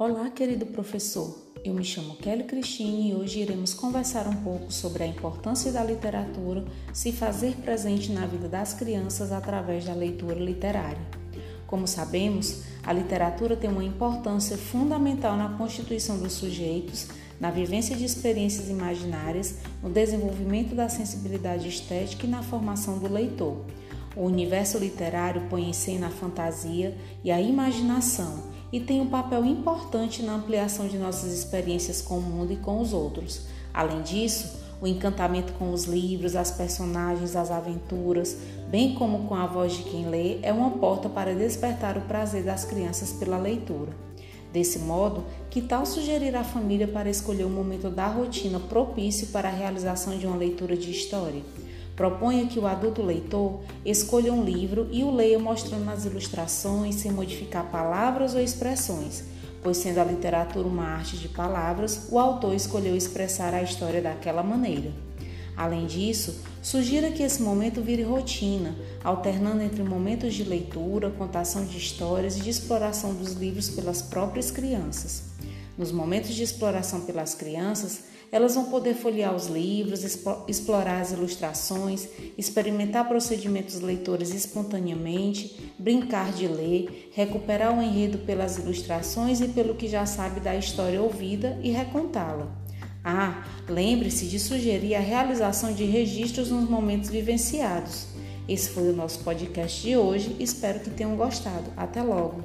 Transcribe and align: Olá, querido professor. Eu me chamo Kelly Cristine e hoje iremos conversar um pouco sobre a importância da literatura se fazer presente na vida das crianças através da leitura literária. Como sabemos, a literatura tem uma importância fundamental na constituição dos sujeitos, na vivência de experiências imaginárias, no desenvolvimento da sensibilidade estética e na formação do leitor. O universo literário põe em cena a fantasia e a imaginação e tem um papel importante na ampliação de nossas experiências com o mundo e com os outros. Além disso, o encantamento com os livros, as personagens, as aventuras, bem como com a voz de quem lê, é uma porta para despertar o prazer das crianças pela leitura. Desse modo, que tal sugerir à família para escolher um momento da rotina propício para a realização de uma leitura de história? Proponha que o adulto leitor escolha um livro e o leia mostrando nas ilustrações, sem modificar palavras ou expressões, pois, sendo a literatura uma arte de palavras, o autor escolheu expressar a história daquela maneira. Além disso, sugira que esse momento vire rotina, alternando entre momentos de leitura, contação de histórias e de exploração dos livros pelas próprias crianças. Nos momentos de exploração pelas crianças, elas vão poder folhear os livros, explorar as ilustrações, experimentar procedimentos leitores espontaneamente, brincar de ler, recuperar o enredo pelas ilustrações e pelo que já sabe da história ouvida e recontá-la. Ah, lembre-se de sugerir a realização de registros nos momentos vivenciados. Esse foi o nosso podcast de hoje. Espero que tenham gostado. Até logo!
Olá, 0.00 0.30
querido 0.30 0.64
professor. 0.64 1.36
Eu 1.62 1.74
me 1.74 1.84
chamo 1.84 2.16
Kelly 2.16 2.44
Cristine 2.44 3.10
e 3.10 3.14
hoje 3.14 3.40
iremos 3.40 3.74
conversar 3.74 4.26
um 4.26 4.36
pouco 4.36 4.72
sobre 4.72 5.02
a 5.02 5.06
importância 5.06 5.70
da 5.70 5.84
literatura 5.84 6.64
se 6.90 7.12
fazer 7.12 7.54
presente 7.56 8.10
na 8.10 8.24
vida 8.24 8.48
das 8.48 8.72
crianças 8.72 9.30
através 9.30 9.84
da 9.84 9.92
leitura 9.92 10.40
literária. 10.40 11.06
Como 11.66 11.86
sabemos, 11.86 12.62
a 12.82 12.94
literatura 12.94 13.54
tem 13.54 13.68
uma 13.68 13.84
importância 13.84 14.56
fundamental 14.56 15.36
na 15.36 15.50
constituição 15.58 16.18
dos 16.18 16.32
sujeitos, 16.32 17.08
na 17.38 17.50
vivência 17.50 17.94
de 17.94 18.06
experiências 18.06 18.70
imaginárias, 18.70 19.58
no 19.82 19.90
desenvolvimento 19.90 20.74
da 20.74 20.88
sensibilidade 20.88 21.68
estética 21.68 22.26
e 22.26 22.30
na 22.30 22.42
formação 22.42 22.98
do 22.98 23.12
leitor. 23.12 23.66
O 24.16 24.22
universo 24.22 24.78
literário 24.78 25.42
põe 25.50 25.68
em 25.68 25.74
cena 25.74 26.06
a 26.06 26.10
fantasia 26.10 26.96
e 27.22 27.30
a 27.30 27.38
imaginação 27.38 28.59
e 28.72 28.78
tem 28.80 29.00
um 29.00 29.08
papel 29.08 29.44
importante 29.44 30.22
na 30.22 30.34
ampliação 30.34 30.86
de 30.86 30.96
nossas 30.96 31.32
experiências 31.32 32.00
com 32.00 32.18
o 32.18 32.22
mundo 32.22 32.52
e 32.52 32.56
com 32.56 32.80
os 32.80 32.92
outros. 32.92 33.42
Além 33.72 34.02
disso, 34.02 34.58
o 34.80 34.86
encantamento 34.86 35.52
com 35.54 35.72
os 35.72 35.84
livros, 35.84 36.34
as 36.34 36.50
personagens, 36.50 37.36
as 37.36 37.50
aventuras, 37.50 38.36
bem 38.68 38.94
como 38.94 39.28
com 39.28 39.34
a 39.34 39.46
voz 39.46 39.72
de 39.74 39.82
quem 39.82 40.08
lê, 40.08 40.38
é 40.42 40.52
uma 40.52 40.70
porta 40.70 41.08
para 41.08 41.34
despertar 41.34 41.98
o 41.98 42.02
prazer 42.02 42.44
das 42.44 42.64
crianças 42.64 43.12
pela 43.12 43.38
leitura. 43.38 43.92
Desse 44.52 44.80
modo, 44.80 45.24
que 45.48 45.60
tal 45.60 45.86
sugerir 45.86 46.34
à 46.34 46.42
família 46.42 46.88
para 46.88 47.10
escolher 47.10 47.44
um 47.44 47.50
momento 47.50 47.88
da 47.88 48.08
rotina 48.08 48.58
propício 48.58 49.28
para 49.28 49.48
a 49.48 49.52
realização 49.52 50.18
de 50.18 50.26
uma 50.26 50.36
leitura 50.36 50.76
de 50.76 50.90
história? 50.90 51.42
Proponha 52.00 52.46
que 52.46 52.58
o 52.58 52.66
adulto 52.66 53.02
leitor 53.02 53.60
escolha 53.84 54.32
um 54.32 54.42
livro 54.42 54.88
e 54.90 55.04
o 55.04 55.14
leia 55.14 55.38
mostrando 55.38 55.84
nas 55.84 56.06
ilustrações, 56.06 56.94
sem 56.94 57.12
modificar 57.12 57.70
palavras 57.70 58.34
ou 58.34 58.40
expressões, 58.40 59.24
pois, 59.62 59.76
sendo 59.76 59.98
a 59.98 60.04
literatura 60.04 60.66
uma 60.66 60.86
arte 60.86 61.18
de 61.18 61.28
palavras, 61.28 62.08
o 62.10 62.18
autor 62.18 62.54
escolheu 62.54 62.96
expressar 62.96 63.52
a 63.52 63.62
história 63.62 64.00
daquela 64.00 64.42
maneira. 64.42 64.90
Além 65.54 65.84
disso, 65.84 66.40
sugira 66.62 67.10
que 67.10 67.22
esse 67.22 67.42
momento 67.42 67.82
vire 67.82 68.02
rotina, 68.02 68.74
alternando 69.04 69.62
entre 69.62 69.82
momentos 69.82 70.32
de 70.32 70.42
leitura, 70.42 71.10
contação 71.10 71.66
de 71.66 71.76
histórias 71.76 72.34
e 72.34 72.40
de 72.40 72.48
exploração 72.48 73.12
dos 73.12 73.34
livros 73.34 73.68
pelas 73.68 74.00
próprias 74.00 74.50
crianças. 74.50 75.24
Nos 75.76 75.92
momentos 75.92 76.30
de 76.30 76.42
exploração 76.42 77.02
pelas 77.02 77.34
crianças, 77.34 78.09
elas 78.32 78.54
vão 78.54 78.64
poder 78.64 78.94
folhear 78.94 79.34
os 79.34 79.46
livros, 79.46 80.04
explorar 80.46 81.00
as 81.00 81.12
ilustrações, 81.12 82.08
experimentar 82.38 83.08
procedimentos 83.08 83.80
leitores 83.80 84.34
espontaneamente, 84.34 85.72
brincar 85.78 86.32
de 86.32 86.46
ler, 86.46 87.10
recuperar 87.12 87.76
o 87.76 87.82
enredo 87.82 88.18
pelas 88.18 88.58
ilustrações 88.58 89.40
e 89.40 89.48
pelo 89.48 89.74
que 89.74 89.88
já 89.88 90.06
sabe 90.06 90.40
da 90.40 90.54
história 90.54 91.02
ouvida 91.02 91.58
e 91.62 91.70
recontá-la. 91.70 92.60
Ah, 93.02 93.44
lembre-se 93.68 94.26
de 94.26 94.38
sugerir 94.38 94.94
a 94.94 95.00
realização 95.00 95.72
de 95.72 95.84
registros 95.84 96.50
nos 96.50 96.68
momentos 96.68 97.08
vivenciados. 97.08 98.06
Esse 98.46 98.70
foi 98.70 98.90
o 98.90 98.96
nosso 98.96 99.20
podcast 99.20 99.80
de 99.80 99.96
hoje. 99.96 100.36
Espero 100.38 100.80
que 100.80 100.90
tenham 100.90 101.16
gostado. 101.16 101.70
Até 101.76 102.02
logo! 102.02 102.44